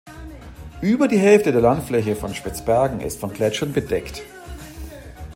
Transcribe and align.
Über 0.81 1.07
die 1.07 1.19
Hälfte 1.19 1.51
der 1.51 1.61
Landfläche 1.61 2.15
von 2.15 2.33
Spitzbergen 2.33 3.01
ist 3.01 3.19
von 3.19 3.31
Gletschern 3.31 3.71
bedeckt. 3.71 4.23